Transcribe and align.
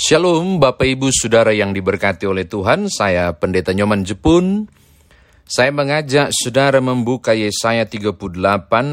Shalom 0.00 0.56
Bapak 0.56 0.88
Ibu 0.96 1.12
Saudara 1.12 1.52
yang 1.52 1.76
diberkati 1.76 2.24
oleh 2.24 2.48
Tuhan, 2.48 2.88
saya 2.88 3.36
Pendeta 3.36 3.76
Nyoman 3.76 4.00
Jepun. 4.00 4.64
Saya 5.44 5.76
mengajak 5.76 6.32
saudara 6.32 6.80
membuka 6.80 7.36
Yesaya 7.36 7.84
38 7.84 8.16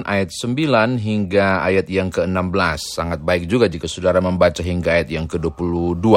ayat 0.04 0.30
9 0.36 1.00
hingga 1.00 1.64
ayat 1.64 1.88
yang 1.88 2.12
ke-16. 2.12 2.92
Sangat 2.92 3.24
baik 3.24 3.48
juga 3.48 3.72
jika 3.72 3.88
saudara 3.88 4.20
membaca 4.20 4.60
hingga 4.60 5.00
ayat 5.00 5.08
yang 5.08 5.32
ke-22. 5.32 6.12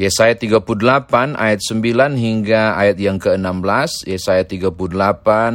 Yesaya 0.00 0.32
38 0.40 1.36
ayat 1.36 1.60
9 1.60 2.16
hingga 2.16 2.80
ayat 2.80 2.96
yang 2.96 3.20
ke-16. 3.20 4.08
Yesaya 4.08 4.48
38 4.48 4.72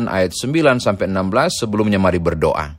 ayat 0.05 0.29
9 0.29 0.77
sampai 0.77 1.09
16 1.09 1.57
sebelumnya 1.57 1.97
mari 1.97 2.21
berdoa. 2.21 2.77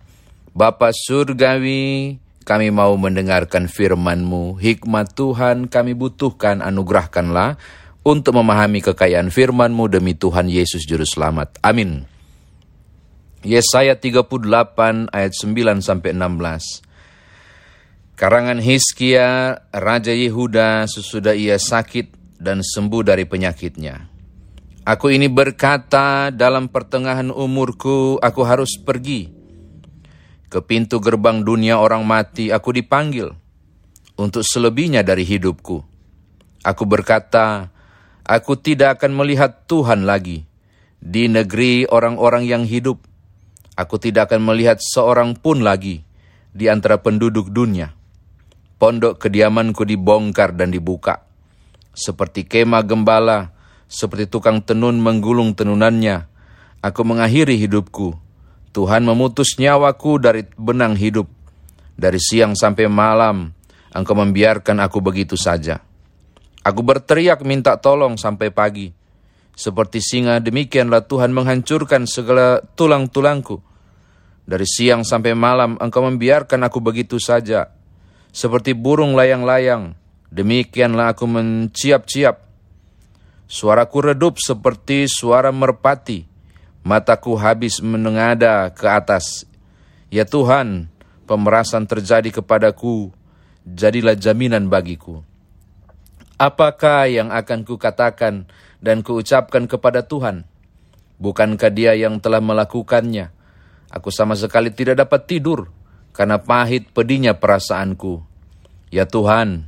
Bapa 0.55 0.95
Surgawi, 0.95 2.15
kami 2.47 2.71
mau 2.71 2.95
mendengarkan 2.95 3.67
firman-Mu. 3.67 4.63
Hikmat 4.63 5.19
Tuhan 5.19 5.67
kami 5.67 5.99
butuhkan, 5.99 6.63
anugerahkanlah 6.63 7.59
untuk 8.07 8.39
memahami 8.39 8.87
kekayaan 8.87 9.35
firman-Mu 9.35 9.91
demi 9.91 10.15
Tuhan 10.15 10.47
Yesus 10.47 10.87
Juru 10.87 11.03
Selamat. 11.03 11.59
Amin. 11.67 12.07
Yesaya 13.43 13.99
38 13.99 15.11
ayat 15.11 15.33
9 15.35 15.83
sampai 15.83 16.15
16. 16.15 16.87
Karangan 18.17 18.63
Hiskia, 18.63 19.61
Raja 19.75 20.15
Yehuda 20.15 20.89
sesudah 20.89 21.37
ia 21.37 21.61
sakit 21.61 22.39
dan 22.41 22.65
sembuh 22.65 23.03
dari 23.05 23.29
penyakitnya. 23.29 24.09
Aku 24.87 25.11
ini 25.11 25.27
berkata 25.27 26.31
dalam 26.31 26.71
pertengahan 26.71 27.35
umurku 27.35 28.23
aku 28.23 28.41
harus 28.47 28.79
pergi. 28.79 29.36
Ke 30.47 30.63
pintu 30.63 31.03
gerbang 31.03 31.43
dunia 31.43 31.83
orang 31.83 32.07
mati 32.07 32.55
aku 32.55 32.71
dipanggil 32.71 33.35
untuk 34.15 34.47
selebihnya 34.47 35.03
dari 35.03 35.27
hidupku. 35.27 35.83
Aku 36.63 36.85
berkata, 36.87 37.71
Aku 38.27 38.59
tidak 38.59 38.99
akan 38.99 39.15
melihat 39.15 39.71
Tuhan 39.71 40.03
lagi 40.03 40.51
di 40.99 41.31
negeri 41.31 41.87
orang-orang 41.87 42.43
yang 42.43 42.67
hidup. 42.67 42.99
Aku 43.79 44.03
tidak 44.03 44.35
akan 44.35 44.43
melihat 44.43 44.83
seorang 44.83 45.39
pun 45.39 45.63
lagi 45.63 46.03
di 46.51 46.67
antara 46.67 46.99
penduduk 46.99 47.55
dunia. 47.55 47.95
Pondok 48.83 49.23
kediamanku 49.23 49.87
dibongkar 49.87 50.59
dan 50.59 50.75
dibuka. 50.75 51.23
Seperti 51.95 52.43
kemah 52.43 52.83
gembala, 52.83 53.55
seperti 53.87 54.27
tukang 54.27 54.59
tenun 54.59 54.99
menggulung 54.99 55.55
tenunannya. 55.55 56.27
Aku 56.83 57.07
mengakhiri 57.07 57.55
hidupku. 57.63 58.26
Tuhan 58.77 59.09
memutus 59.09 59.57
nyawaku 59.57 60.21
dari 60.21 60.45
benang 60.53 61.01
hidup. 61.01 61.25
Dari 61.97 62.21
siang 62.21 62.53
sampai 62.53 62.93
malam, 62.93 63.57
engkau 63.89 64.13
membiarkan 64.13 64.85
aku 64.85 65.01
begitu 65.01 65.33
saja. 65.33 65.81
Aku 66.61 66.85
berteriak 66.85 67.41
minta 67.41 67.81
tolong 67.81 68.21
sampai 68.21 68.53
pagi. 68.53 68.93
Seperti 69.57 70.05
singa 70.05 70.37
demikianlah 70.45 71.09
Tuhan 71.09 71.33
menghancurkan 71.33 72.05
segala 72.05 72.61
tulang-tulangku. 72.77 73.65
Dari 74.45 74.69
siang 74.69 75.09
sampai 75.09 75.33
malam 75.33 75.81
engkau 75.81 76.05
membiarkan 76.05 76.69
aku 76.69 76.85
begitu 76.85 77.17
saja. 77.17 77.73
Seperti 78.29 78.77
burung 78.77 79.17
layang-layang, 79.17 79.97
demikianlah 80.29 81.17
aku 81.17 81.25
menciap-ciap. 81.25 82.45
Suaraku 83.49 84.13
redup 84.13 84.37
seperti 84.37 85.09
suara 85.09 85.49
merpati. 85.49 86.26
Mataku 86.87 87.35
habis 87.35 87.83
menengada 87.83 88.71
ke 88.71 88.87
atas. 88.87 89.43
Ya 90.07 90.23
Tuhan, 90.23 90.87
pemerasan 91.27 91.91
terjadi 91.91 92.31
kepadaku. 92.31 93.11
Jadilah 93.67 94.15
jaminan 94.15 94.71
bagiku. 94.71 95.27
Apakah 96.39 97.11
yang 97.11 97.35
akan 97.35 97.67
kukatakan 97.67 98.47
dan 98.79 99.03
kuucapkan 99.03 99.67
kepada 99.67 100.07
Tuhan? 100.07 100.47
Bukankah 101.19 101.75
dia 101.75 101.99
yang 101.99 102.23
telah 102.23 102.39
melakukannya? 102.39 103.35
Aku 103.91 104.15
sama 104.15 104.39
sekali 104.39 104.71
tidak 104.71 105.03
dapat 105.03 105.27
tidur, 105.27 105.75
karena 106.15 106.39
pahit 106.39 106.95
pedihnya 106.95 107.35
perasaanku. 107.35 108.23
Ya 108.95 109.11
Tuhan, 109.11 109.67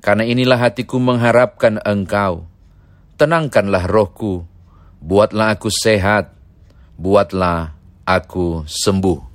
karena 0.00 0.24
inilah 0.24 0.56
hatiku 0.56 0.96
mengharapkan 0.96 1.76
Engkau. 1.84 2.48
Tenangkanlah 3.20 3.84
rohku, 3.84 4.48
buatlah 5.04 5.58
aku 5.58 5.68
sehat, 5.68 6.37
buatlah 6.98 7.72
aku 8.02 8.66
sembuh. 8.66 9.30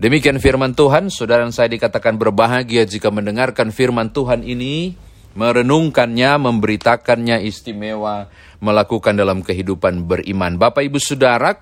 Demikian 0.00 0.40
firman 0.40 0.72
Tuhan, 0.72 1.12
saudara 1.12 1.44
saya 1.52 1.68
dikatakan 1.72 2.16
berbahagia 2.16 2.88
jika 2.88 3.12
mendengarkan 3.12 3.72
firman 3.72 4.12
Tuhan 4.12 4.44
ini 4.44 4.96
merenungkannya, 5.36 6.40
memberitakannya 6.40 7.44
istimewa, 7.44 8.28
melakukan 8.64 9.12
dalam 9.16 9.44
kehidupan 9.44 10.08
beriman. 10.08 10.56
Bapak 10.56 10.88
Ibu 10.88 10.96
Saudara, 10.96 11.52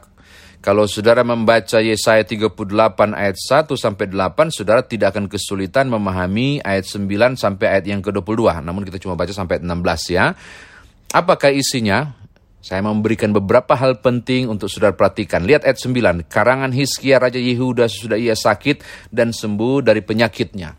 kalau 0.59 0.87
saudara 0.91 1.23
membaca 1.23 1.79
Yesaya 1.79 2.27
38 2.27 2.51
ayat 3.15 3.37
1 3.39 3.75
sampai 3.79 4.07
8, 4.11 4.55
saudara 4.55 4.83
tidak 4.83 5.15
akan 5.15 5.31
kesulitan 5.31 5.87
memahami 5.87 6.59
ayat 6.63 6.87
9 6.87 7.39
sampai 7.39 7.67
ayat 7.79 7.85
yang 7.91 8.03
ke-22. 8.03 8.63
Namun 8.63 8.83
kita 8.87 8.99
cuma 8.99 9.15
baca 9.15 9.31
sampai 9.31 9.63
16 9.63 10.15
ya. 10.15 10.35
Apakah 11.15 11.55
isinya? 11.55 12.15
Saya 12.59 12.83
memberikan 12.83 13.31
beberapa 13.31 13.79
hal 13.79 14.03
penting 14.03 14.51
untuk 14.51 14.67
saudara 14.67 14.91
perhatikan. 14.91 15.47
Lihat 15.47 15.63
ayat 15.63 15.79
9. 15.79 16.27
Karangan 16.27 16.75
Hiskia 16.75 17.23
Raja 17.23 17.39
Yehuda 17.39 17.87
sudah 17.87 18.19
ia 18.19 18.35
sakit 18.35 18.83
dan 19.15 19.31
sembuh 19.31 19.87
dari 19.87 20.03
penyakitnya. 20.03 20.75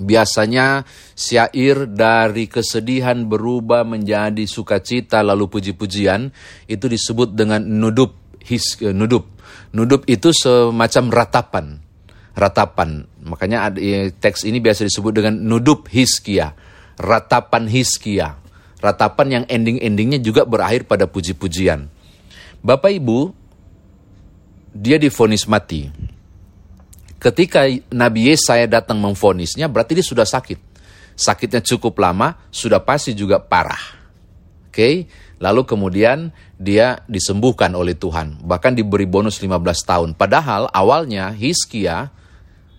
Biasanya 0.00 0.80
syair 1.12 1.84
dari 1.84 2.48
kesedihan 2.48 3.28
berubah 3.28 3.84
menjadi 3.84 4.48
sukacita 4.48 5.20
lalu 5.20 5.52
puji-pujian 5.52 6.32
itu 6.64 6.86
disebut 6.88 7.36
dengan 7.36 7.60
nudub 7.60 8.16
his 8.40 8.80
uh, 8.80 8.96
nudub. 8.96 9.28
Nudub 9.76 10.08
itu 10.08 10.32
semacam 10.32 11.04
ratapan. 11.12 11.66
Ratapan. 12.32 13.04
Makanya 13.28 13.68
teks 14.16 14.48
ini 14.48 14.64
biasa 14.64 14.88
disebut 14.88 15.12
dengan 15.12 15.36
nudub 15.36 15.84
hiskia. 15.92 16.56
Ratapan 16.96 17.68
hiskia. 17.68 18.39
Ratapan 18.80 19.28
yang 19.28 19.44
ending-endingnya 19.44 20.18
juga 20.24 20.48
berakhir 20.48 20.88
pada 20.88 21.04
puji-pujian. 21.04 21.86
Bapak 22.64 22.92
Ibu, 22.92 23.32
dia 24.72 24.96
difonis 24.96 25.44
mati 25.44 26.10
ketika 27.20 27.68
Nabi 27.92 28.32
Yesaya 28.32 28.64
datang 28.64 28.98
memfonisnya, 28.98 29.68
berarti 29.68 30.00
dia 30.00 30.06
sudah 30.06 30.24
sakit. 30.24 30.58
Sakitnya 31.14 31.60
cukup 31.60 32.00
lama, 32.00 32.40
sudah 32.48 32.80
pasti 32.80 33.12
juga 33.12 33.36
parah. 33.36 34.00
Oke, 34.72 35.04
lalu 35.36 35.68
kemudian 35.68 36.32
dia 36.56 37.04
disembuhkan 37.04 37.68
oleh 37.76 37.92
Tuhan. 37.92 38.40
Bahkan 38.40 38.72
diberi 38.72 39.04
bonus 39.04 39.36
15 39.36 39.60
tahun. 39.84 40.10
Padahal 40.16 40.72
awalnya 40.72 41.36
Hiskia 41.36 42.08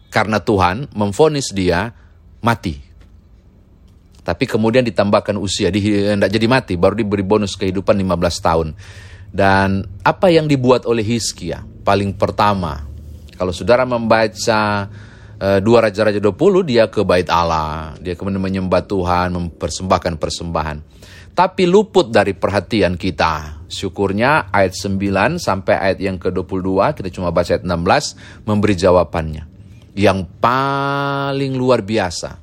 karena 0.09 0.41
Tuhan 0.41 0.89
memfonis 0.97 1.53
dia 1.53 1.93
mati. 2.41 2.90
Tapi 4.21 4.45
kemudian 4.45 4.85
ditambahkan 4.85 5.33
usia, 5.41 5.73
tidak 5.73 6.29
jadi 6.29 6.45
mati, 6.45 6.77
baru 6.77 6.93
diberi 6.93 7.25
bonus 7.25 7.57
kehidupan 7.57 7.97
15 7.97 8.45
tahun. 8.45 8.67
Dan 9.33 9.81
apa 10.05 10.29
yang 10.29 10.45
dibuat 10.45 10.85
oleh 10.85 11.01
Hiskia? 11.01 11.65
Paling 11.81 12.13
pertama, 12.13 12.85
kalau 13.33 13.49
saudara 13.49 13.81
membaca 13.81 14.85
uh, 15.41 15.59
dua 15.63 15.89
Raja-Raja 15.89 16.21
20, 16.21 16.69
dia 16.69 16.85
ke 16.85 17.01
bait 17.01 17.25
Allah. 17.33 17.97
Dia 17.97 18.13
kemudian 18.13 18.37
menyembah 18.37 18.85
Tuhan, 18.85 19.33
mempersembahkan 19.33 20.21
persembahan. 20.21 20.77
Tapi 21.31 21.63
luput 21.65 22.13
dari 22.13 22.37
perhatian 22.37 22.99
kita. 22.99 23.65
Syukurnya 23.71 24.51
ayat 24.53 24.75
9 24.77 25.41
sampai 25.41 25.79
ayat 25.79 25.97
yang 26.03 26.19
ke-22, 26.21 26.91
kita 27.01 27.09
cuma 27.09 27.33
baca 27.33 27.57
ayat 27.57 27.65
16, 27.65 28.45
memberi 28.45 28.75
jawabannya. 28.77 29.43
Yang 29.95 30.27
paling 30.43 31.55
luar 31.55 31.81
biasa 31.81 32.40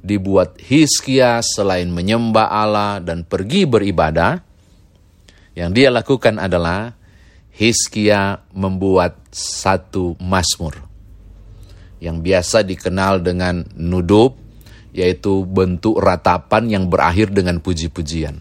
dibuat 0.00 0.56
Hizkia 0.60 1.44
selain 1.44 1.92
menyembah 1.92 2.48
Allah 2.48 2.98
dan 3.04 3.24
pergi 3.24 3.68
beribadah, 3.68 4.40
yang 5.52 5.76
dia 5.76 5.92
lakukan 5.92 6.40
adalah 6.40 6.96
Hizkia 7.52 8.40
membuat 8.56 9.20
satu 9.30 10.16
masmur 10.16 10.80
yang 12.00 12.24
biasa 12.24 12.64
dikenal 12.64 13.20
dengan 13.20 13.68
nudub, 13.76 14.32
yaitu 14.96 15.44
bentuk 15.44 16.00
ratapan 16.00 16.66
yang 16.72 16.84
berakhir 16.88 17.28
dengan 17.28 17.60
puji-pujian. 17.60 18.40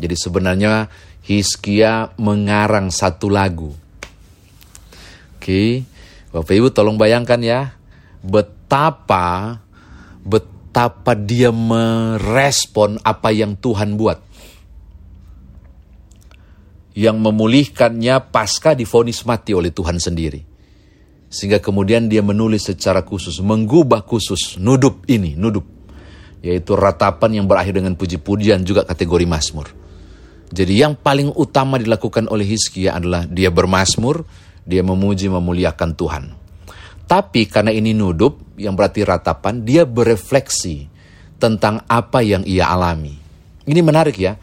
Jadi 0.00 0.16
sebenarnya 0.16 0.88
Hizkia 1.20 2.16
mengarang 2.16 2.88
satu 2.88 3.28
lagu. 3.28 3.76
Oke, 5.36 5.84
Bapak 6.32 6.54
Ibu 6.56 6.72
tolong 6.72 6.96
bayangkan 6.96 7.40
ya, 7.44 7.76
betapa 8.24 9.60
betapa 10.24 10.57
dia 11.26 11.50
merespon 11.50 13.00
apa 13.02 13.34
yang 13.34 13.58
Tuhan 13.58 13.98
buat 13.98 14.28
yang 16.98 17.22
memulihkannya 17.22 18.34
pasca 18.34 18.74
difonis 18.74 19.22
mati 19.22 19.54
oleh 19.54 19.70
Tuhan 19.70 20.02
sendiri. 20.02 20.42
Sehingga 21.30 21.62
kemudian 21.62 22.10
dia 22.10 22.26
menulis 22.26 22.66
secara 22.66 23.06
khusus, 23.06 23.38
menggubah 23.38 24.02
khusus 24.02 24.58
nudub 24.58 25.06
ini, 25.06 25.38
nudub. 25.38 25.78
yaitu 26.38 26.78
ratapan 26.78 27.42
yang 27.42 27.46
berakhir 27.50 27.82
dengan 27.82 27.98
puji-pujian 27.98 28.62
juga 28.62 28.86
kategori 28.86 29.26
Mazmur. 29.26 29.74
Jadi 30.54 30.80
yang 30.80 30.94
paling 30.94 31.34
utama 31.34 31.82
dilakukan 31.82 32.30
oleh 32.30 32.46
Hizkia 32.46 32.94
adalah 32.94 33.26
dia 33.26 33.50
bermasmur, 33.50 34.22
dia 34.62 34.86
memuji 34.86 35.26
memuliakan 35.26 35.98
Tuhan. 35.98 36.24
Tapi 37.08 37.48
karena 37.48 37.72
ini 37.72 37.96
nudup, 37.96 38.60
yang 38.60 38.76
berarti 38.76 39.00
ratapan, 39.00 39.64
dia 39.64 39.88
berefleksi 39.88 40.86
tentang 41.40 41.80
apa 41.88 42.20
yang 42.20 42.44
ia 42.44 42.68
alami. 42.68 43.16
Ini 43.64 43.80
menarik 43.80 44.20
ya. 44.20 44.36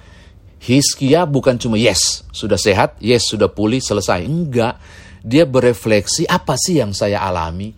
Hizkia 0.65 1.29
bukan 1.29 1.61
cuma 1.61 1.77
yes, 1.77 2.25
sudah 2.33 2.57
sehat, 2.57 2.97
yes, 2.97 3.29
sudah 3.29 3.53
pulih, 3.53 3.77
selesai. 3.77 4.25
Enggak, 4.25 4.81
dia 5.21 5.45
berefleksi 5.45 6.25
apa 6.25 6.57
sih 6.57 6.81
yang 6.81 6.89
saya 6.89 7.21
alami. 7.21 7.69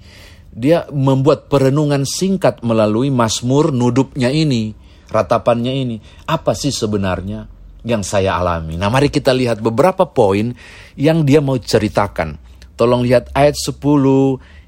Dia 0.55 0.87
membuat 0.89 1.51
perenungan 1.51 2.07
singkat 2.07 2.63
melalui 2.63 3.11
masmur 3.11 3.75
nudupnya 3.75 4.31
ini, 4.31 4.71
ratapannya 5.11 5.73
ini. 5.75 5.99
Apa 6.31 6.55
sih 6.55 6.71
sebenarnya? 6.71 7.57
yang 7.87 8.03
saya 8.03 8.35
alami. 8.35 8.75
Nah 8.75 8.91
mari 8.91 9.07
kita 9.07 9.31
lihat 9.31 9.63
beberapa 9.63 10.03
poin 10.11 10.51
yang 10.99 11.23
dia 11.23 11.39
mau 11.39 11.55
ceritakan. 11.55 12.35
Tolong 12.75 13.01
lihat 13.01 13.31
ayat 13.31 13.55
10 13.55 13.79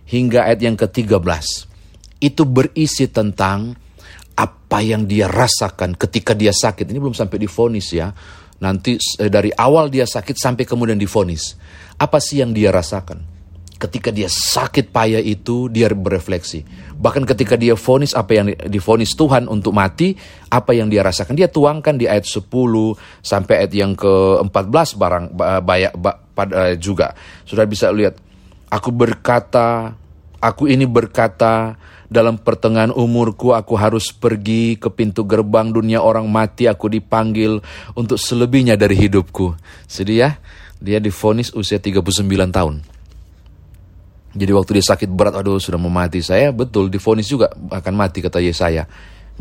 hingga 0.10 0.50
ayat 0.50 0.60
yang 0.66 0.76
ke-13. 0.76 1.22
Itu 2.20 2.44
berisi 2.50 3.08
tentang 3.08 3.78
apa 4.36 4.80
yang 4.82 5.06
dia 5.06 5.30
rasakan 5.30 5.96
ketika 5.96 6.34
dia 6.34 6.52
sakit. 6.52 6.90
Ini 6.90 7.00
belum 7.00 7.16
sampai 7.16 7.38
difonis 7.38 7.94
ya. 7.94 8.12
Nanti 8.60 8.98
eh, 8.98 9.32
dari 9.32 9.54
awal 9.54 9.88
dia 9.88 10.04
sakit 10.04 10.36
sampai 10.36 10.68
kemudian 10.68 11.00
difonis. 11.00 11.56
Apa 11.96 12.20
sih 12.20 12.42
yang 12.42 12.52
dia 12.52 12.74
rasakan? 12.74 13.40
ketika 13.80 14.12
dia 14.12 14.28
sakit 14.28 14.92
payah 14.92 15.24
itu 15.24 15.72
dia 15.72 15.88
berefleksi. 15.88 16.68
Bahkan 17.00 17.24
ketika 17.24 17.56
dia 17.56 17.80
vonis 17.80 18.12
apa 18.12 18.36
yang 18.36 18.52
difonis 18.68 19.16
Tuhan 19.16 19.48
untuk 19.48 19.72
mati, 19.72 20.12
apa 20.52 20.76
yang 20.76 20.92
dia 20.92 21.00
rasakan 21.00 21.40
dia 21.40 21.48
tuangkan 21.48 21.96
di 21.96 22.04
ayat 22.04 22.28
10 22.28 22.44
sampai 23.24 23.64
ayat 23.64 23.72
yang 23.72 23.96
ke-14 23.96 24.88
barang 25.00 25.26
banyak 25.64 25.94
pada 26.36 26.76
juga. 26.76 27.16
Sudah 27.48 27.64
bisa 27.64 27.88
lihat 27.96 28.20
aku 28.70 28.90
berkata, 28.94 29.98
aku 30.40 30.70
ini 30.70 30.86
berkata 30.86 31.76
dalam 32.10 32.42
pertengahan 32.42 32.90
umurku 32.90 33.54
aku 33.54 33.78
harus 33.78 34.10
pergi 34.10 34.82
ke 34.82 34.90
pintu 34.90 35.30
gerbang 35.30 35.70
dunia 35.70 36.02
orang 36.02 36.26
mati 36.26 36.66
aku 36.66 36.90
dipanggil 36.90 37.62
untuk 37.94 38.18
selebihnya 38.18 38.74
dari 38.74 38.98
hidupku. 38.98 39.54
Sedih 39.86 40.18
ya? 40.26 40.30
Dia 40.82 40.98
difonis 40.98 41.54
usia 41.54 41.78
39 41.78 42.02
tahun. 42.50 42.76
Jadi 44.30 44.52
waktu 44.54 44.72
dia 44.78 44.86
sakit 44.94 45.10
berat, 45.10 45.34
aduh 45.38 45.58
sudah 45.58 45.82
mau 45.82 45.90
mati 45.90 46.22
saya, 46.22 46.54
betul 46.54 46.88
difonis 46.88 47.26
juga 47.26 47.50
akan 47.50 47.94
mati 47.98 48.22
kata 48.22 48.38
Yesaya 48.38 48.86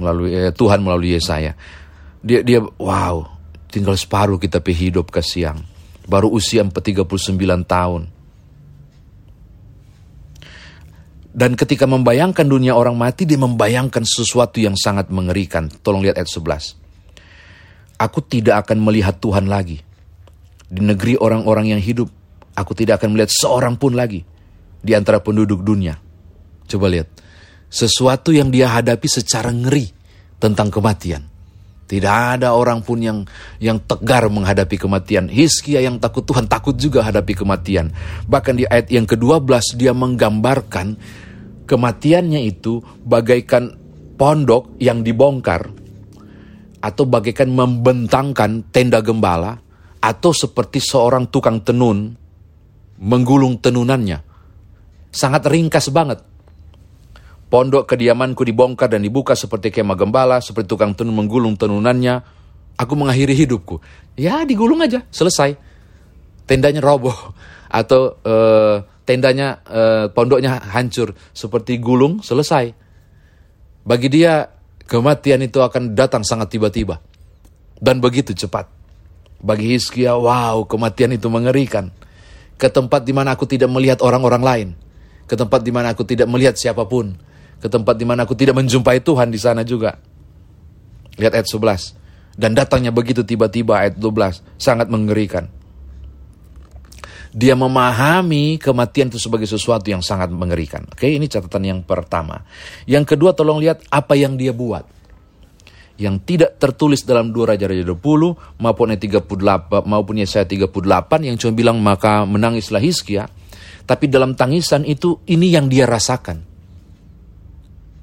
melalui 0.00 0.32
eh, 0.32 0.52
Tuhan 0.52 0.80
melalui 0.80 1.12
Yesaya. 1.16 1.52
Dia 2.24 2.40
dia 2.40 2.64
wow, 2.64 3.28
tinggal 3.68 3.94
separuh 3.94 4.40
kita 4.40 4.58
hidup 4.64 5.12
ke 5.12 5.20
siang. 5.20 5.60
Baru 6.08 6.32
usia 6.32 6.64
39 6.64 7.04
tahun. 7.68 8.17
Dan 11.38 11.54
ketika 11.54 11.86
membayangkan 11.86 12.42
dunia 12.42 12.74
orang 12.74 12.98
mati, 12.98 13.22
dia 13.22 13.38
membayangkan 13.38 14.02
sesuatu 14.02 14.58
yang 14.58 14.74
sangat 14.74 15.06
mengerikan. 15.14 15.70
Tolong 15.70 16.02
lihat 16.02 16.18
ayat 16.18 16.26
11. 16.26 16.74
Aku 17.94 18.18
tidak 18.26 18.66
akan 18.66 18.82
melihat 18.82 19.22
Tuhan 19.22 19.46
lagi. 19.46 19.78
Di 20.66 20.82
negeri 20.82 21.14
orang-orang 21.14 21.78
yang 21.78 21.82
hidup, 21.82 22.10
aku 22.58 22.74
tidak 22.74 22.98
akan 22.98 23.14
melihat 23.14 23.30
seorang 23.30 23.78
pun 23.78 23.94
lagi 23.94 24.26
di 24.82 24.98
antara 24.98 25.22
penduduk 25.22 25.62
dunia. 25.62 25.94
Coba 26.66 26.90
lihat, 26.90 27.06
sesuatu 27.70 28.34
yang 28.34 28.50
dia 28.50 28.74
hadapi 28.74 29.06
secara 29.06 29.54
ngeri 29.54 29.94
tentang 30.42 30.74
kematian. 30.74 31.22
Tidak 31.88 32.12
ada 32.36 32.52
orang 32.52 32.84
pun 32.84 33.00
yang 33.00 33.24
yang 33.62 33.80
tegar 33.80 34.28
menghadapi 34.28 34.76
kematian. 34.76 35.30
Hizkia 35.30 35.80
yang 35.86 35.96
takut 36.02 36.20
Tuhan 36.26 36.44
takut 36.44 36.76
juga 36.76 37.00
hadapi 37.00 37.32
kematian. 37.32 37.94
Bahkan 38.28 38.54
di 38.60 38.68
ayat 38.68 38.92
yang 38.92 39.08
ke-12 39.08 39.78
dia 39.78 39.96
menggambarkan 39.96 40.98
kematiannya 41.68 42.40
itu 42.48 42.80
bagaikan 43.04 43.76
pondok 44.16 44.80
yang 44.80 45.04
dibongkar 45.04 45.68
atau 46.80 47.04
bagaikan 47.04 47.52
membentangkan 47.52 48.72
tenda 48.72 49.04
gembala 49.04 49.60
atau 50.00 50.32
seperti 50.32 50.80
seorang 50.80 51.28
tukang 51.28 51.60
tenun 51.60 52.16
menggulung 52.98 53.60
tenunannya 53.60 54.28
sangat 55.12 55.48
ringkas 55.48 55.88
banget. 55.92 56.20
Pondok 57.48 57.88
kediamanku 57.88 58.44
dibongkar 58.44 58.92
dan 58.92 59.00
dibuka 59.00 59.32
seperti 59.32 59.72
kemah 59.72 59.96
gembala, 59.96 60.36
seperti 60.44 60.68
tukang 60.68 60.92
tenun 60.92 61.16
menggulung 61.16 61.56
tenunannya. 61.56 62.20
Aku 62.76 62.92
mengakhiri 62.94 63.32
hidupku. 63.34 63.80
Ya 64.20 64.44
digulung 64.44 64.84
aja, 64.84 65.02
selesai. 65.08 65.56
Tendanya 66.44 66.84
roboh 66.84 67.16
atau 67.72 68.20
uh, 68.20 68.84
tendanya 69.08 69.64
uh, 69.64 70.12
pondoknya 70.12 70.60
hancur 70.60 71.16
seperti 71.32 71.80
gulung, 71.80 72.20
selesai. 72.20 72.76
Bagi 73.88 74.12
dia 74.12 74.52
kematian 74.84 75.40
itu 75.48 75.64
akan 75.64 75.96
datang 75.96 76.20
sangat 76.20 76.52
tiba-tiba 76.52 77.00
dan 77.80 78.04
begitu 78.04 78.36
cepat. 78.36 78.68
Bagi 79.40 79.72
Hizkia, 79.72 80.12
wow, 80.12 80.68
kematian 80.68 81.16
itu 81.16 81.32
mengerikan. 81.32 81.88
Ke 82.60 82.68
tempat 82.68 83.06
di 83.06 83.16
mana 83.16 83.32
aku 83.32 83.48
tidak 83.48 83.70
melihat 83.72 84.02
orang-orang 84.04 84.42
lain 84.44 84.68
ke 85.28 85.36
tempat 85.36 85.60
di 85.60 85.68
mana 85.68 85.92
aku 85.92 86.08
tidak 86.08 86.24
melihat 86.24 86.56
siapa 86.56 86.88
pun, 86.88 87.12
ke 87.60 87.68
tempat 87.68 88.00
di 88.00 88.08
mana 88.08 88.24
aku 88.24 88.32
tidak 88.32 88.56
menjumpai 88.56 89.04
Tuhan 89.04 89.28
di 89.28 89.36
sana 89.36 89.60
juga. 89.60 90.00
Lihat 91.20 91.36
ayat 91.36 91.46
11. 91.52 92.40
Dan 92.40 92.56
datangnya 92.56 92.88
begitu 92.88 93.20
tiba-tiba 93.20 93.84
ayat 93.84 94.00
12, 94.00 94.40
sangat 94.56 94.88
mengerikan. 94.88 95.52
Dia 97.28 97.52
memahami 97.52 98.56
kematian 98.56 99.12
itu 99.12 99.20
sebagai 99.20 99.44
sesuatu 99.44 99.84
yang 99.88 100.00
sangat 100.00 100.32
mengerikan. 100.32 100.88
Oke, 100.88 101.12
ini 101.12 101.28
catatan 101.28 101.64
yang 101.64 101.80
pertama. 101.84 102.40
Yang 102.88 103.14
kedua, 103.16 103.36
tolong 103.36 103.60
lihat 103.60 103.84
apa 103.92 104.16
yang 104.16 104.40
dia 104.40 104.56
buat. 104.56 104.84
Yang 105.98 106.16
tidak 106.24 106.50
tertulis 106.62 107.02
dalam 107.02 107.34
dua 107.34 107.52
Raja-Raja 107.52 107.82
20 107.82 108.62
maupun 108.62 108.94
ayat 108.94 109.02
38 109.02 109.82
maupun 109.82 110.14
Yesaya 110.22 110.46
38 110.46 110.70
yang 111.26 111.34
cuma 111.34 111.52
bilang 111.58 111.82
maka 111.82 112.22
menangislah 112.22 112.78
Hizkia 112.78 113.26
tapi 113.88 114.04
dalam 114.12 114.36
tangisan 114.36 114.84
itu 114.84 115.24
ini 115.24 115.48
yang 115.48 115.72
dia 115.72 115.88
rasakan. 115.88 116.44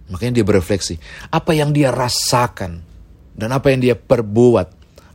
Makanya 0.10 0.42
dia 0.42 0.46
berefleksi, 0.46 0.98
apa 1.30 1.54
yang 1.54 1.70
dia 1.70 1.94
rasakan 1.94 2.82
dan 3.38 3.50
apa 3.54 3.70
yang 3.70 3.80
dia 3.86 3.96
perbuat, 3.98 4.68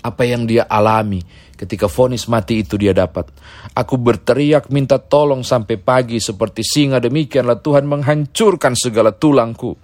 apa 0.06 0.22
yang 0.22 0.46
dia 0.46 0.70
alami 0.70 1.26
ketika 1.60 1.84
vonis 1.92 2.24
mati 2.24 2.64
itu 2.64 2.80
dia 2.80 2.96
dapat. 2.96 3.28
Aku 3.76 4.00
berteriak 4.00 4.72
minta 4.72 4.96
tolong 4.96 5.44
sampai 5.44 5.76
pagi 5.76 6.16
seperti 6.16 6.64
singa 6.64 6.96
demikianlah 6.96 7.60
Tuhan 7.60 7.84
menghancurkan 7.84 8.72
segala 8.72 9.12
tulangku. 9.12 9.76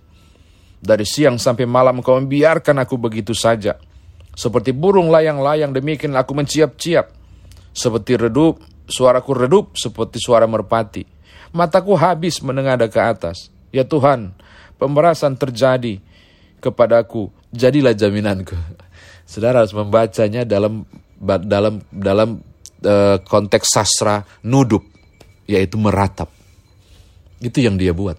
Dari 0.80 1.04
siang 1.04 1.36
sampai 1.36 1.68
malam 1.68 2.00
kau 2.00 2.16
membiarkan 2.16 2.80
aku 2.80 2.96
begitu 2.96 3.36
saja. 3.36 3.76
Seperti 4.32 4.72
burung 4.72 5.12
layang-layang 5.12 5.76
demikian 5.76 6.16
aku 6.16 6.32
menciap-ciap. 6.32 7.12
Seperti 7.76 8.16
redup 8.16 8.56
Suaraku 8.86 9.34
redup 9.34 9.74
seperti 9.74 10.22
suara 10.22 10.46
merpati. 10.46 11.02
Mataku 11.50 11.98
habis 11.98 12.38
menengadah 12.38 12.86
ke 12.86 13.02
atas. 13.02 13.50
Ya 13.74 13.82
Tuhan, 13.82 14.30
pemerasan 14.78 15.34
terjadi 15.34 15.98
kepadaku. 16.62 17.34
Jadilah 17.50 17.98
jaminanku. 17.98 18.54
Saudara 19.30 19.66
harus 19.66 19.74
membacanya 19.74 20.46
dalam 20.46 20.86
dalam 21.20 21.80
dalam 21.88 22.40
uh, 22.84 23.16
konteks 23.24 23.66
sastra 23.72 24.22
nudup, 24.44 24.84
yaitu 25.48 25.80
meratap. 25.80 26.28
Itu 27.40 27.60
yang 27.60 27.76
dia 27.76 27.92
buat. 27.92 28.16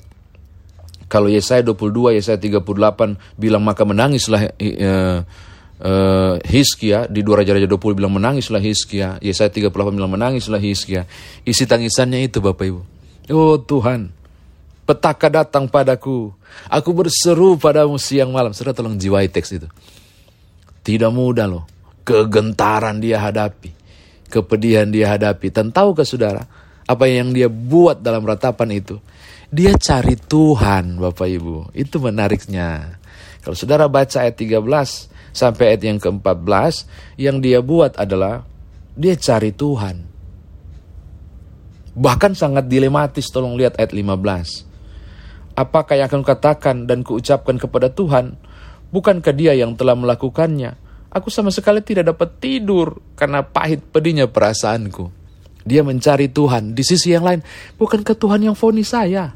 Kalau 1.08 1.32
Yesaya 1.32 1.64
22, 1.64 2.20
Yesaya 2.20 2.36
38 2.36 3.40
bilang 3.40 3.64
maka 3.64 3.88
menangislah 3.88 4.52
uh, 4.52 5.24
uh, 5.80 6.36
Hizkia 6.44 7.08
di 7.08 7.24
dua 7.24 7.42
Raja-Raja 7.42 7.64
20 7.64 7.98
bilang 7.98 8.12
menangislah 8.12 8.60
Hizkia, 8.60 9.16
Yesaya 9.24 9.48
38 9.48 9.72
bilang 9.72 10.12
menangislah 10.12 10.60
Hizkia. 10.60 11.08
Isi 11.48 11.64
tangisannya 11.64 12.28
itu 12.28 12.44
Bapak 12.44 12.66
Ibu. 12.68 12.82
Oh 13.32 13.56
Tuhan, 13.60 14.12
petaka 14.88 15.28
datang 15.28 15.68
padaku. 15.68 16.32
Aku 16.72 16.92
berseru 16.96 17.60
padamu 17.60 18.00
siang 18.00 18.32
malam. 18.32 18.56
Saudara 18.56 18.76
tolong 18.76 18.96
jiwai 18.96 19.28
teks 19.28 19.56
itu. 19.56 19.68
Tidak 20.84 21.12
mudah 21.12 21.48
loh. 21.48 21.64
Kegentaran 22.08 23.04
dia 23.04 23.20
hadapi. 23.20 23.76
Kepedihan 24.32 24.88
dia 24.88 25.12
hadapi. 25.12 25.52
Dan 25.52 25.76
tahukah 25.76 26.08
saudara, 26.08 26.48
apa 26.88 27.04
yang 27.12 27.36
dia 27.36 27.52
buat 27.52 28.00
dalam 28.00 28.24
ratapan 28.24 28.80
itu? 28.80 28.96
Dia 29.52 29.76
cari 29.76 30.16
Tuhan 30.16 31.04
Bapak 31.04 31.28
Ibu. 31.28 31.76
Itu 31.76 32.00
menariknya. 32.00 32.96
Kalau 33.44 33.56
saudara 33.56 33.92
baca 33.92 34.24
ayat 34.24 34.40
13, 34.40 34.64
sampai 35.36 35.76
ayat 35.76 35.84
yang 35.84 36.00
ke-14 36.00 36.88
yang 37.20 37.44
dia 37.44 37.60
buat 37.60 38.00
adalah 38.00 38.48
dia 38.96 39.20
cari 39.20 39.52
Tuhan. 39.52 40.08
Bahkan 41.92 42.32
sangat 42.40 42.72
dilematis 42.72 43.28
tolong 43.28 43.60
lihat 43.60 43.76
ayat 43.80 43.92
15. 43.92 45.60
Apakah 45.60 46.00
yang 46.00 46.08
akan 46.08 46.24
katakan 46.24 46.88
dan 46.88 47.02
kuucapkan 47.02 47.58
kepada 47.58 47.90
Tuhan 47.90 48.38
Bukankah 48.88 49.36
dia 49.36 49.52
yang 49.52 49.76
telah 49.76 50.00
melakukannya? 50.00 50.87
Aku 51.18 51.34
sama 51.34 51.50
sekali 51.50 51.82
tidak 51.82 52.14
dapat 52.14 52.38
tidur 52.38 53.02
karena 53.18 53.42
pahit 53.42 53.82
pedihnya 53.90 54.30
perasaanku. 54.30 55.10
Dia 55.68 55.82
mencari 55.84 56.30
Tuhan. 56.32 56.78
Di 56.78 56.84
sisi 56.86 57.12
yang 57.12 57.28
lain, 57.28 57.42
bukankah 57.76 58.16
Tuhan 58.16 58.40
yang 58.46 58.56
fonis 58.56 58.94
saya? 58.94 59.36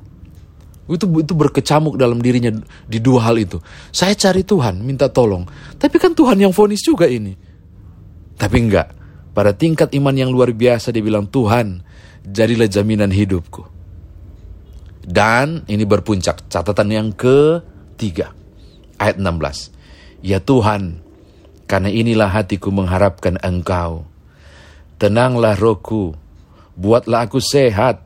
Itu 0.88 1.08
itu 1.20 1.34
berkecamuk 1.36 2.00
dalam 2.00 2.24
dirinya 2.24 2.52
di 2.88 3.00
dua 3.04 3.28
hal 3.28 3.42
itu. 3.42 3.60
Saya 3.92 4.16
cari 4.16 4.46
Tuhan, 4.46 4.80
minta 4.80 5.12
tolong. 5.12 5.44
Tapi 5.76 5.96
kan 6.00 6.16
Tuhan 6.16 6.40
yang 6.40 6.54
fonis 6.56 6.86
juga 6.86 7.10
ini. 7.10 7.36
Tapi 8.40 8.58
enggak. 8.58 8.88
Pada 9.32 9.56
tingkat 9.56 9.92
iman 9.96 10.16
yang 10.16 10.32
luar 10.32 10.52
biasa 10.52 10.92
dia 10.92 11.04
bilang, 11.04 11.28
Tuhan, 11.28 11.84
jadilah 12.28 12.68
jaminan 12.68 13.12
hidupku. 13.12 13.64
Dan 15.02 15.64
ini 15.66 15.84
berpuncak, 15.88 16.48
catatan 16.52 16.90
yang 16.92 17.08
ketiga. 17.16 18.36
Ayat 19.00 19.18
16. 19.18 20.22
Ya 20.22 20.38
Tuhan, 20.38 21.02
karena 21.72 21.88
inilah 21.88 22.28
hatiku 22.28 22.68
mengharapkan 22.68 23.40
engkau. 23.40 24.04
Tenanglah 25.00 25.56
rohku, 25.56 26.12
buatlah 26.76 27.24
aku 27.24 27.40
sehat, 27.40 28.04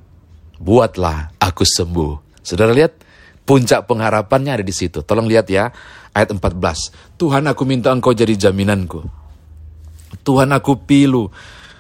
buatlah 0.62 1.34
aku 1.41 1.65
sembuh. 1.65 2.45
Saudara 2.45 2.69
lihat, 2.69 3.01
puncak 3.41 3.89
pengharapannya 3.89 4.62
ada 4.62 4.65
di 4.65 4.69
situ. 4.69 5.01
Tolong 5.01 5.25
lihat 5.25 5.50
ya, 5.50 5.74
ayat 6.13 6.29
14. 6.29 7.17
Tuhan 7.17 7.50
aku 7.50 7.65
minta 7.65 7.89
engkau 7.89 8.13
jadi 8.13 8.38
jaminanku. 8.38 9.01
Tuhan 10.22 10.53
aku 10.53 10.86
pilu, 10.86 11.34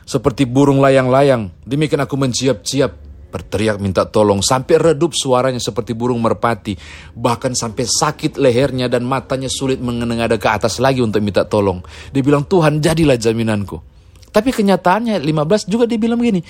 seperti 0.09 0.49
burung 0.49 0.81
layang-layang. 0.81 1.53
Demikian 1.69 2.01
aku 2.01 2.17
menciap-ciap, 2.17 2.97
berteriak 3.35 3.83
minta 3.83 4.07
tolong, 4.07 4.39
sampai 4.39 4.79
redup 4.79 5.11
suaranya 5.11 5.59
seperti 5.59 5.91
burung 5.91 6.23
merpati. 6.23 6.79
Bahkan 7.11 7.51
sampai 7.51 7.83
sakit 7.83 8.39
lehernya 8.39 8.87
dan 8.87 9.03
matanya 9.03 9.51
sulit 9.51 9.83
mengenengada 9.83 10.39
ke 10.39 10.47
atas 10.47 10.79
lagi 10.79 11.03
untuk 11.03 11.19
minta 11.19 11.43
tolong. 11.43 11.83
Dia 12.15 12.23
bilang, 12.23 12.47
Tuhan 12.47 12.79
jadilah 12.79 13.19
jaminanku. 13.19 13.95
Tapi 14.31 14.51
kenyataannya 14.51 15.19
15 15.19 15.71
juga 15.71 15.83
dia 15.87 15.99
bilang 15.99 16.19
begini, 16.19 16.43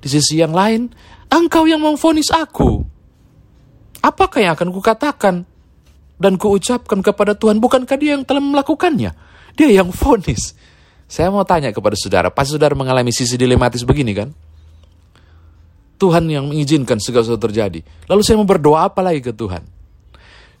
di 0.00 0.08
sisi 0.08 0.40
yang 0.40 0.52
lain, 0.52 0.88
engkau 1.28 1.68
yang 1.68 1.80
memfonis 1.80 2.32
aku. 2.32 2.84
Apakah 4.00 4.40
yang 4.40 4.52
akan 4.56 4.72
kukatakan 4.72 5.34
dan 6.16 6.32
kuucapkan 6.40 7.00
kepada 7.04 7.36
Tuhan? 7.36 7.60
Bukankah 7.60 7.96
dia 8.00 8.16
yang 8.16 8.24
telah 8.24 8.40
melakukannya? 8.40 9.12
Dia 9.56 9.68
yang 9.72 9.92
fonis. 9.92 10.56
Saya 11.10 11.32
mau 11.32 11.44
tanya 11.48 11.72
kepada 11.72 11.96
saudara, 11.96 12.28
pasti 12.30 12.54
saudara 12.54 12.76
mengalami 12.76 13.10
sisi 13.10 13.34
dilematis 13.34 13.82
begini 13.88 14.12
kan? 14.14 14.30
Tuhan 16.00 16.24
yang 16.32 16.48
mengizinkan 16.48 16.96
segala 16.96 17.28
sesuatu 17.28 17.52
terjadi. 17.52 17.84
Lalu 18.08 18.20
saya 18.24 18.40
mau 18.40 18.48
berdoa 18.48 18.88
apa 18.88 19.04
lagi 19.04 19.20
ke 19.20 19.36
Tuhan? 19.36 19.60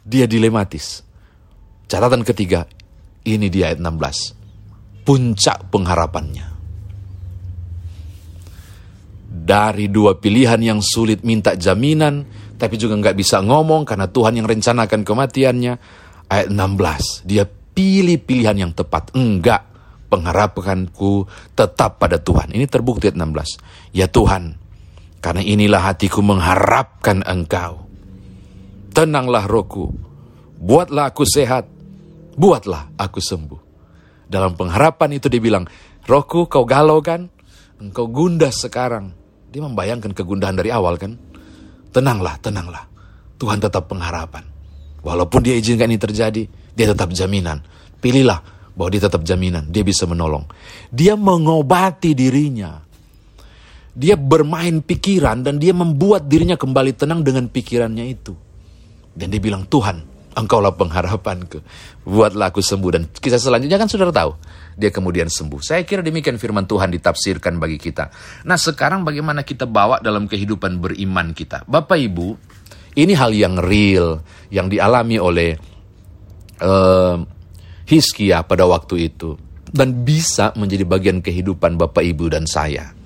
Dia 0.04 0.28
dilematis. 0.28 1.00
Catatan 1.88 2.20
ketiga, 2.20 2.68
ini 3.24 3.48
di 3.48 3.64
ayat 3.64 3.80
16. 3.80 5.00
Puncak 5.00 5.72
pengharapannya. 5.72 6.46
Dari 9.30 9.88
dua 9.88 10.20
pilihan 10.20 10.60
yang 10.60 10.84
sulit 10.84 11.24
minta 11.24 11.56
jaminan, 11.56 12.28
tapi 12.60 12.76
juga 12.76 13.00
nggak 13.00 13.16
bisa 13.16 13.40
ngomong 13.40 13.88
karena 13.88 14.12
Tuhan 14.12 14.36
yang 14.36 14.46
rencanakan 14.46 15.00
kematiannya. 15.02 15.74
Ayat 16.30 16.48
16, 16.52 17.26
dia 17.26 17.48
pilih 17.48 18.20
pilihan 18.22 18.54
yang 18.54 18.72
tepat. 18.76 19.10
Enggak, 19.16 19.66
pengharapanku 20.12 21.26
tetap 21.56 21.98
pada 21.98 22.20
Tuhan. 22.20 22.54
Ini 22.54 22.68
terbukti 22.68 23.10
ayat 23.10 23.18
16. 23.18 23.96
Ya 23.96 24.06
Tuhan, 24.06 24.54
karena 25.20 25.44
inilah 25.44 25.92
hatiku 25.92 26.24
mengharapkan 26.24 27.20
Engkau. 27.28 27.86
Tenanglah 28.90 29.46
rohku, 29.46 29.92
buatlah 30.58 31.12
aku 31.12 31.22
sehat, 31.28 31.68
buatlah 32.34 32.90
aku 32.98 33.22
sembuh. 33.22 33.60
Dalam 34.26 34.56
pengharapan 34.58 35.20
itu 35.20 35.30
dia 35.30 35.38
bilang, 35.38 35.68
rohku 36.08 36.48
kau 36.50 36.66
galau 36.66 36.98
kan? 37.04 37.28
Engkau 37.78 38.10
gundah 38.10 38.50
sekarang. 38.50 39.14
Dia 39.50 39.62
membayangkan 39.62 40.12
kegundahan 40.14 40.58
dari 40.58 40.70
awal 40.74 40.98
kan? 40.98 41.14
Tenanglah, 41.90 42.38
tenanglah. 42.38 42.86
Tuhan 43.40 43.58
tetap 43.58 43.90
pengharapan. 43.90 44.46
Walaupun 45.00 45.40
dia 45.40 45.56
izinkan 45.56 45.88
ini 45.88 45.96
terjadi, 45.96 46.42
dia 46.76 46.86
tetap 46.86 47.10
jaminan. 47.10 47.64
Pilihlah 47.98 48.40
bahwa 48.76 48.90
dia 48.92 49.02
tetap 49.08 49.24
jaminan, 49.24 49.72
dia 49.72 49.82
bisa 49.82 50.04
menolong. 50.04 50.44
Dia 50.92 51.16
mengobati 51.16 52.12
dirinya. 52.14 52.89
Dia 53.90 54.14
bermain 54.14 54.80
pikiran 54.80 55.42
dan 55.42 55.58
dia 55.58 55.74
membuat 55.74 56.30
dirinya 56.30 56.54
kembali 56.54 56.94
tenang 56.94 57.26
dengan 57.26 57.50
pikirannya 57.50 58.06
itu. 58.06 58.32
Dan 59.10 59.34
dia 59.34 59.42
bilang, 59.42 59.66
Tuhan, 59.66 60.10
engkaulah 60.34 60.74
pengharapanku. 60.78 61.58
Buatlah 62.06 62.54
aku 62.54 62.62
sembuh. 62.62 62.90
Dan 62.94 63.02
kisah 63.10 63.40
selanjutnya 63.42 63.76
kan 63.76 63.90
saudara 63.90 64.14
tahu. 64.14 64.32
Dia 64.78 64.94
kemudian 64.94 65.26
sembuh. 65.26 65.60
Saya 65.60 65.82
kira 65.82 66.00
demikian 66.00 66.38
firman 66.38 66.64
Tuhan 66.64 66.94
ditafsirkan 66.94 67.58
bagi 67.58 67.76
kita. 67.76 68.08
Nah 68.46 68.56
sekarang 68.56 69.02
bagaimana 69.02 69.42
kita 69.42 69.66
bawa 69.66 69.98
dalam 69.98 70.30
kehidupan 70.30 70.78
beriman 70.78 71.34
kita. 71.34 71.66
Bapak 71.66 71.98
Ibu, 71.98 72.28
ini 72.96 73.12
hal 73.12 73.34
yang 73.34 73.58
real. 73.58 74.22
Yang 74.48 74.78
dialami 74.78 75.16
oleh 75.18 75.50
uh, 76.62 77.16
Hiskia 77.84 78.46
pada 78.46 78.64
waktu 78.70 79.10
itu. 79.10 79.34
Dan 79.70 80.02
bisa 80.02 80.50
menjadi 80.58 80.82
bagian 80.82 81.18
kehidupan 81.22 81.78
Bapak 81.78 82.02
Ibu 82.02 82.30
dan 82.32 82.46
saya. 82.46 82.99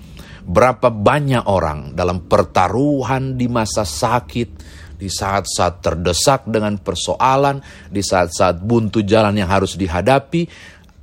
Berapa 0.44 0.92
banyak 0.92 1.48
orang 1.48 1.96
dalam 1.96 2.28
pertaruhan 2.28 3.40
di 3.40 3.48
masa 3.48 3.88
sakit, 3.88 4.48
di 5.00 5.08
saat-saat 5.08 5.80
terdesak 5.80 6.44
dengan 6.44 6.76
persoalan, 6.76 7.64
di 7.88 8.04
saat-saat 8.04 8.60
buntu 8.60 9.00
jalan 9.00 9.32
yang 9.40 9.48
harus 9.48 9.76
dihadapi, 9.80 10.44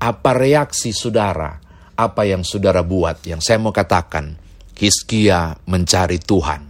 apa 0.02 0.32
reaksi 0.38 0.94
saudara? 0.94 1.58
Apa 1.98 2.26
yang 2.26 2.42
saudara 2.46 2.82
buat? 2.82 3.26
Yang 3.26 3.42
saya 3.46 3.58
mau 3.62 3.74
katakan, 3.74 4.38
Hiskia 4.78 5.54
mencari 5.70 6.18
Tuhan. 6.18 6.62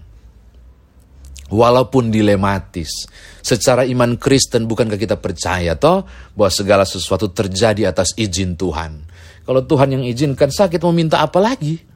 Walaupun 1.52 2.12
dilematis, 2.12 3.08
secara 3.44 3.84
iman 3.84 4.16
Kristen 4.16 4.68
bukankah 4.68 4.96
kita 4.96 5.20
percaya 5.20 5.76
toh 5.76 6.08
bahwa 6.32 6.52
segala 6.52 6.84
sesuatu 6.88 7.28
terjadi 7.32 7.92
atas 7.92 8.16
izin 8.16 8.56
Tuhan. 8.56 9.04
Kalau 9.44 9.64
Tuhan 9.68 10.00
yang 10.00 10.04
izinkan 10.08 10.48
sakit 10.48 10.80
mau 10.80 10.96
minta 10.96 11.20
apa 11.20 11.44
lagi? 11.44 11.91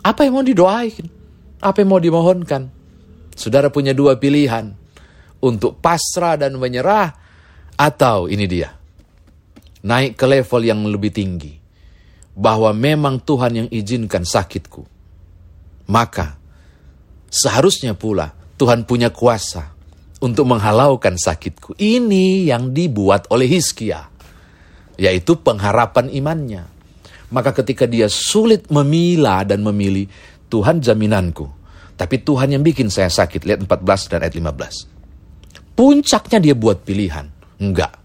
Apa 0.00 0.24
yang 0.24 0.40
mau 0.40 0.44
didoain? 0.44 1.06
Apa 1.60 1.84
yang 1.84 1.92
mau 1.92 2.00
dimohonkan? 2.00 2.72
Saudara 3.36 3.68
punya 3.68 3.92
dua 3.92 4.16
pilihan. 4.16 4.72
Untuk 5.40 5.80
pasrah 5.80 6.40
dan 6.40 6.56
menyerah. 6.56 7.12
Atau 7.76 8.28
ini 8.28 8.48
dia. 8.48 8.72
Naik 9.84 10.16
ke 10.16 10.24
level 10.28 10.62
yang 10.64 10.80
lebih 10.88 11.12
tinggi. 11.12 11.52
Bahwa 12.32 12.72
memang 12.72 13.20
Tuhan 13.20 13.52
yang 13.64 13.68
izinkan 13.68 14.24
sakitku. 14.24 14.88
Maka 15.90 16.40
seharusnya 17.28 17.92
pula 17.92 18.32
Tuhan 18.56 18.88
punya 18.88 19.12
kuasa 19.12 19.76
untuk 20.20 20.48
menghalaukan 20.48 21.20
sakitku. 21.20 21.76
Ini 21.76 22.48
yang 22.48 22.72
dibuat 22.72 23.28
oleh 23.28 23.48
Hizkia. 23.48 24.08
Yaitu 24.96 25.36
pengharapan 25.40 26.08
imannya. 26.12 26.79
Maka 27.30 27.54
ketika 27.62 27.86
dia 27.86 28.10
sulit 28.10 28.66
memilah 28.68 29.46
dan 29.46 29.62
memilih, 29.62 30.10
Tuhan 30.50 30.82
jaminanku 30.82 31.60
tapi 32.00 32.16
Tuhan 32.24 32.56
yang 32.56 32.64
bikin 32.64 32.88
saya 32.88 33.12
sakit. 33.12 33.44
Lihat 33.44 33.60
14 33.68 34.08
dan 34.08 34.24
ayat 34.24 34.32
15. 34.32 35.76
Puncaknya 35.76 36.40
dia 36.40 36.56
buat 36.56 36.80
pilihan. 36.80 37.28
Enggak. 37.60 38.00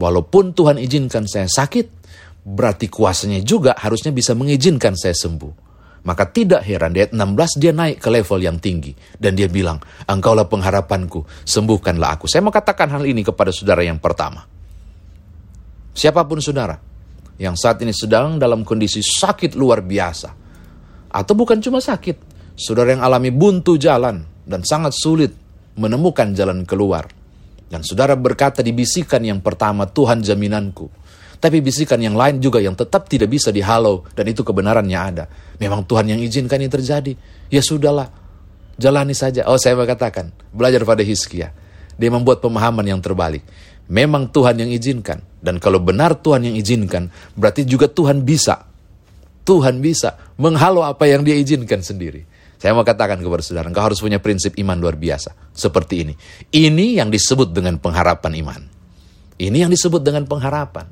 Walaupun 0.00 0.56
Tuhan 0.56 0.80
izinkan 0.80 1.28
saya 1.28 1.44
sakit, 1.44 1.86
berarti 2.48 2.88
kuasanya 2.88 3.44
juga 3.44 3.76
harusnya 3.76 4.08
bisa 4.16 4.32
mengizinkan 4.32 4.96
saya 4.96 5.12
sembuh. 5.12 5.68
Maka 6.00 6.32
tidak 6.32 6.64
heran 6.64 6.96
di 6.96 7.04
ayat 7.04 7.12
16 7.12 7.60
dia 7.60 7.76
naik 7.76 8.00
ke 8.00 8.08
level 8.08 8.40
yang 8.40 8.56
tinggi. 8.56 8.96
Dan 9.20 9.36
dia 9.36 9.52
bilang, 9.52 9.76
engkaulah 10.08 10.48
pengharapanku, 10.48 11.44
sembuhkanlah 11.44 12.16
aku. 12.16 12.24
Saya 12.24 12.40
mau 12.40 12.48
katakan 12.48 12.88
hal 12.88 13.04
ini 13.04 13.20
kepada 13.20 13.52
saudara 13.52 13.84
yang 13.84 14.00
pertama. 14.00 14.48
Siapa 15.92 16.24
pun 16.24 16.40
saudara, 16.40 16.80
yang 17.40 17.56
saat 17.56 17.80
ini 17.80 17.96
sedang 17.96 18.36
dalam 18.36 18.62
kondisi 18.62 19.00
sakit 19.00 19.56
luar 19.56 19.80
biasa. 19.80 20.28
Atau 21.10 21.34
bukan 21.34 21.58
cuma 21.58 21.80
sakit, 21.80 22.30
Saudara 22.60 22.92
yang 22.92 23.00
alami 23.00 23.32
buntu 23.32 23.80
jalan 23.80 24.20
dan 24.44 24.60
sangat 24.68 24.92
sulit 24.92 25.32
menemukan 25.80 26.36
jalan 26.36 26.68
keluar. 26.68 27.08
Dan 27.72 27.80
saudara 27.80 28.12
berkata 28.20 28.60
di 28.60 28.76
bisikan 28.76 29.24
yang 29.24 29.40
pertama, 29.40 29.88
Tuhan 29.88 30.20
jaminanku. 30.20 30.92
Tapi 31.40 31.64
bisikan 31.64 31.96
yang 32.04 32.20
lain 32.20 32.36
juga 32.36 32.60
yang 32.60 32.76
tetap 32.76 33.08
tidak 33.08 33.32
bisa 33.32 33.48
dihalau 33.48 34.04
dan 34.12 34.28
itu 34.28 34.44
kebenarannya 34.44 34.98
ada. 35.00 35.24
Memang 35.56 35.88
Tuhan 35.88 36.12
yang 36.12 36.20
izinkan 36.20 36.60
ini 36.60 36.68
terjadi. 36.68 37.16
Ya 37.48 37.64
sudahlah, 37.64 38.12
jalani 38.76 39.16
saja. 39.16 39.48
Oh 39.48 39.56
saya 39.56 39.72
katakan, 39.88 40.28
belajar 40.52 40.84
pada 40.84 41.00
Hizkia. 41.00 41.56
Dia 41.96 42.10
membuat 42.12 42.44
pemahaman 42.44 42.84
yang 42.84 43.00
terbalik. 43.00 43.40
Memang 43.90 44.30
Tuhan 44.30 44.62
yang 44.62 44.70
izinkan. 44.70 45.18
Dan 45.40 45.58
kalau 45.58 45.82
benar 45.82 46.20
Tuhan 46.22 46.46
yang 46.46 46.54
izinkan, 46.54 47.10
berarti 47.34 47.66
juga 47.66 47.90
Tuhan 47.90 48.22
bisa. 48.22 48.70
Tuhan 49.42 49.82
bisa 49.82 50.14
menghalau 50.38 50.86
apa 50.86 51.10
yang 51.10 51.26
dia 51.26 51.34
izinkan 51.34 51.82
sendiri. 51.82 52.22
Saya 52.60 52.76
mau 52.76 52.84
katakan 52.84 53.18
kepada 53.18 53.40
saudara, 53.40 53.66
engkau 53.72 53.80
harus 53.80 53.98
punya 54.04 54.20
prinsip 54.20 54.52
iman 54.60 54.76
luar 54.76 54.94
biasa. 54.94 55.32
Seperti 55.50 56.04
ini. 56.04 56.14
Ini 56.52 57.00
yang 57.00 57.08
disebut 57.08 57.50
dengan 57.56 57.80
pengharapan 57.80 58.36
iman. 58.44 58.62
Ini 59.40 59.64
yang 59.64 59.72
disebut 59.72 60.04
dengan 60.04 60.28
pengharapan. 60.28 60.84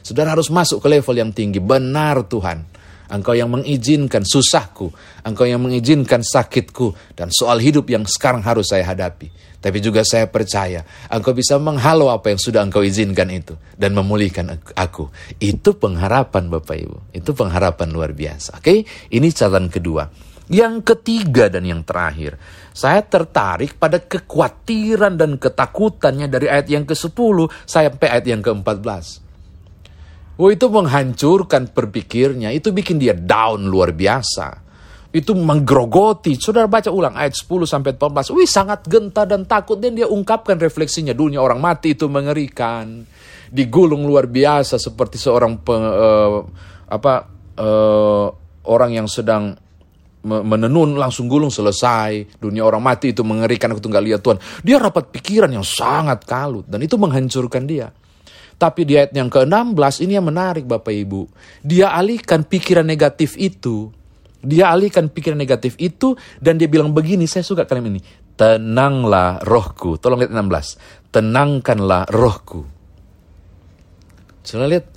Saudara 0.00 0.32
harus 0.32 0.48
masuk 0.48 0.80
ke 0.80 0.88
level 0.88 1.12
yang 1.12 1.30
tinggi. 1.30 1.60
Benar 1.60 2.24
Tuhan. 2.24 2.64
Engkau 3.10 3.34
yang 3.34 3.50
mengizinkan 3.50 4.22
susahku. 4.22 4.94
Engkau 5.26 5.44
yang 5.44 5.58
mengizinkan 5.60 6.22
sakitku. 6.22 6.94
Dan 7.18 7.34
soal 7.34 7.58
hidup 7.58 7.90
yang 7.90 8.06
sekarang 8.06 8.40
harus 8.46 8.70
saya 8.70 8.86
hadapi. 8.86 9.28
Tapi 9.60 9.76
juga 9.84 10.00
saya 10.08 10.24
percaya 10.24 10.80
engkau 11.12 11.36
bisa 11.36 11.60
menghalau 11.60 12.08
apa 12.08 12.32
yang 12.32 12.40
sudah 12.40 12.64
engkau 12.64 12.80
izinkan 12.80 13.28
itu. 13.28 13.58
Dan 13.76 13.92
memulihkan 13.92 14.56
aku. 14.72 15.12
Itu 15.36 15.76
pengharapan 15.76 16.48
Bapak 16.48 16.76
Ibu. 16.80 16.98
Itu 17.12 17.36
pengharapan 17.36 17.92
luar 17.92 18.16
biasa. 18.16 18.62
Oke, 18.62 18.88
ini 19.12 19.28
catatan 19.28 19.68
kedua. 19.68 20.08
Yang 20.50 20.82
ketiga 20.82 21.46
dan 21.46 21.62
yang 21.62 21.86
terakhir, 21.86 22.34
saya 22.74 23.06
tertarik 23.06 23.78
pada 23.78 24.02
kekhawatiran 24.02 25.14
dan 25.14 25.38
ketakutannya 25.38 26.26
dari 26.26 26.50
ayat 26.50 26.66
yang 26.66 26.82
ke-10 26.82 27.36
sampai 27.70 28.08
ayat 28.10 28.26
yang 28.26 28.42
ke-14. 28.42 29.29
Oh 30.40 30.48
itu 30.48 30.72
menghancurkan 30.72 31.68
berpikirnya, 31.68 32.48
itu 32.48 32.72
bikin 32.72 32.96
dia 32.96 33.12
down 33.12 33.68
luar 33.68 33.92
biasa. 33.92 34.72
Itu 35.12 35.36
menggerogoti. 35.36 36.32
Saudara 36.40 36.64
baca 36.64 36.88
ulang 36.88 37.12
ayat 37.12 37.36
10 37.36 37.68
sampai 37.68 37.92
14. 37.92 38.32
Wih 38.32 38.48
sangat 38.48 38.88
genta 38.88 39.28
dan 39.28 39.44
takut 39.44 39.76
dan 39.76 39.92
dia 39.92 40.08
ungkapkan 40.08 40.56
refleksinya. 40.56 41.12
Dunia 41.12 41.44
orang 41.44 41.60
mati 41.60 41.92
itu 41.92 42.08
mengerikan. 42.08 43.04
Digulung 43.52 44.06
luar 44.08 44.30
biasa 44.30 44.80
seperti 44.80 45.20
seorang 45.20 45.60
peng, 45.60 45.82
uh, 45.82 46.40
apa 46.88 47.26
uh, 47.60 48.26
orang 48.70 48.96
yang 48.96 49.10
sedang 49.10 49.58
menenun 50.20 51.00
langsung 51.00 51.32
gulung 51.32 51.48
selesai 51.48 52.36
dunia 52.36 52.60
orang 52.60 52.84
mati 52.84 53.16
itu 53.16 53.24
mengerikan 53.24 53.72
aku 53.72 53.80
nggak 53.80 54.04
lihat 54.04 54.20
Tuhan 54.20 54.36
dia 54.60 54.76
rapat 54.76 55.08
pikiran 55.08 55.48
yang 55.48 55.64
sangat 55.64 56.28
kalut 56.28 56.68
dan 56.68 56.84
itu 56.84 57.00
menghancurkan 57.00 57.64
dia 57.64 57.88
tapi 58.60 58.84
di 58.84 59.00
ayat 59.00 59.16
yang 59.16 59.32
ke-16 59.32 60.04
ini 60.04 60.20
yang 60.20 60.28
menarik 60.28 60.68
Bapak 60.68 60.92
Ibu 60.92 61.24
dia 61.64 61.96
alihkan 61.96 62.44
pikiran 62.44 62.84
negatif 62.84 63.40
itu 63.40 63.88
dia 64.44 64.68
alihkan 64.68 65.08
pikiran 65.08 65.40
negatif 65.40 65.80
itu 65.80 66.12
dan 66.36 66.60
dia 66.60 66.68
bilang 66.68 66.92
begini 66.92 67.24
saya 67.24 67.40
suka 67.40 67.64
kalimat 67.64 67.96
ini 67.96 68.02
tenanglah 68.36 69.40
rohku 69.40 69.96
tolong 69.96 70.20
lihat 70.20 70.36
16 70.36 71.08
tenangkanlah 71.08 72.04
rohku 72.12 72.68
Coba 74.40 74.66
lihat 74.66 74.88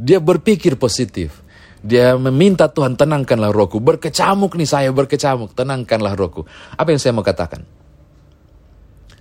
dia 0.00 0.18
berpikir 0.18 0.74
positif 0.80 1.44
dia 1.78 2.18
meminta 2.18 2.66
Tuhan 2.66 2.98
tenangkanlah 2.98 3.54
rohku. 3.54 3.78
Berkecamuk 3.78 4.58
nih 4.58 4.66
saya 4.66 4.90
berkecamuk. 4.90 5.54
Tenangkanlah 5.54 6.18
rohku. 6.18 6.42
Apa 6.74 6.90
yang 6.90 6.98
saya 6.98 7.14
mau 7.14 7.22
katakan? 7.22 7.62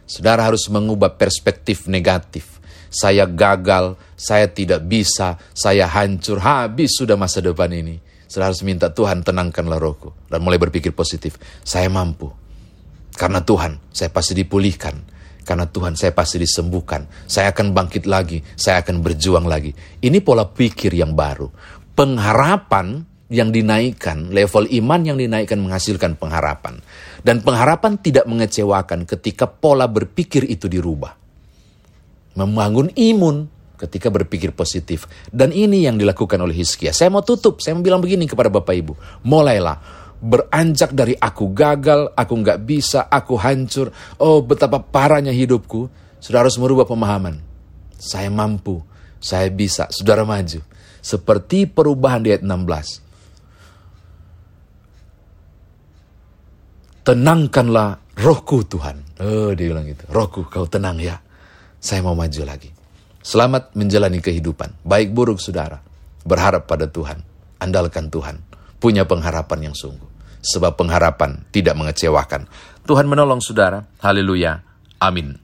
Saudara 0.10 0.48
harus 0.48 0.66
mengubah 0.72 1.14
perspektif 1.20 1.86
negatif. 1.86 2.57
Saya 2.88 3.28
gagal, 3.28 4.00
saya 4.16 4.48
tidak 4.52 4.86
bisa, 4.88 5.38
saya 5.54 5.88
hancur, 5.88 6.40
habis 6.42 6.98
sudah 6.98 7.20
masa 7.20 7.44
depan 7.44 7.72
ini. 7.72 8.00
Saudara 8.28 8.52
harus 8.52 8.64
minta 8.68 8.92
Tuhan 8.92 9.24
tenangkanlah 9.24 9.80
rohku. 9.80 10.12
Dan 10.28 10.44
mulai 10.44 10.60
berpikir 10.60 10.92
positif. 10.92 11.40
Saya 11.64 11.88
mampu. 11.88 12.28
Karena 13.16 13.40
Tuhan, 13.40 13.80
saya 13.92 14.12
pasti 14.12 14.36
dipulihkan. 14.36 15.16
Karena 15.48 15.64
Tuhan, 15.64 15.96
saya 15.96 16.12
pasti 16.12 16.36
disembuhkan. 16.36 17.08
Saya 17.24 17.56
akan 17.56 17.72
bangkit 17.72 18.04
lagi. 18.04 18.44
Saya 18.60 18.84
akan 18.84 19.00
berjuang 19.00 19.48
lagi. 19.48 19.72
Ini 20.04 20.20
pola 20.20 20.44
pikir 20.44 20.92
yang 20.92 21.16
baru 21.16 21.48
pengharapan 21.98 23.10
yang 23.28 23.50
dinaikkan, 23.50 24.30
level 24.30 24.70
iman 24.70 25.02
yang 25.04 25.18
dinaikkan 25.18 25.58
menghasilkan 25.58 26.16
pengharapan. 26.16 26.80
Dan 27.26 27.42
pengharapan 27.42 27.98
tidak 28.00 28.30
mengecewakan 28.30 29.04
ketika 29.10 29.50
pola 29.50 29.90
berpikir 29.90 30.46
itu 30.48 30.70
dirubah. 30.70 31.27
Membangun 32.38 32.94
imun 32.94 33.50
ketika 33.82 34.14
berpikir 34.14 34.54
positif. 34.54 35.10
Dan 35.34 35.50
ini 35.50 35.90
yang 35.90 35.98
dilakukan 35.98 36.38
oleh 36.38 36.54
Hizkia. 36.54 36.94
Saya 36.94 37.10
mau 37.10 37.26
tutup, 37.26 37.60
saya 37.66 37.74
mau 37.74 37.82
bilang 37.82 38.02
begini 38.02 38.30
kepada 38.30 38.54
Bapak 38.54 38.74
Ibu. 38.78 38.94
Mulailah 39.26 40.06
beranjak 40.18 40.94
dari 40.94 41.14
aku 41.18 41.54
gagal, 41.54 42.14
aku 42.14 42.34
nggak 42.38 42.60
bisa, 42.62 43.10
aku 43.10 43.38
hancur. 43.38 43.90
Oh 44.22 44.46
betapa 44.46 44.78
parahnya 44.82 45.34
hidupku. 45.34 45.90
Saudara 46.22 46.46
harus 46.46 46.62
merubah 46.62 46.86
pemahaman. 46.86 47.42
Saya 47.98 48.30
mampu, 48.30 48.82
saya 49.18 49.50
bisa. 49.50 49.90
Saudara 49.90 50.22
maju 50.22 50.62
seperti 51.08 51.72
perubahan 51.72 52.20
di 52.20 52.36
ayat 52.36 52.44
16. 52.44 53.00
Tenangkanlah 57.08 58.04
rohku 58.20 58.68
Tuhan. 58.68 59.00
Oh, 59.24 59.56
dia 59.56 59.72
bilang 59.72 59.88
gitu. 59.88 60.04
Rohku 60.12 60.44
kau 60.52 60.68
tenang 60.68 61.00
ya. 61.00 61.24
Saya 61.88 62.04
mau 62.04 62.20
maju 62.20 62.44
lagi. 62.44 62.68
Selamat 63.24 63.72
menjalani 63.72 64.20
kehidupan. 64.20 64.84
Baik 64.84 65.16
buruk 65.16 65.40
saudara. 65.40 65.80
Berharap 66.28 66.68
pada 66.68 66.84
Tuhan. 66.92 67.24
Andalkan 67.64 68.12
Tuhan. 68.12 68.44
Punya 68.76 69.08
pengharapan 69.08 69.72
yang 69.72 69.76
sungguh. 69.80 70.12
Sebab 70.44 70.76
pengharapan 70.76 71.48
tidak 71.48 71.80
mengecewakan. 71.80 72.44
Tuhan 72.84 73.08
menolong 73.08 73.40
saudara. 73.40 73.88
Haleluya. 74.04 74.60
Amin. 75.00 75.40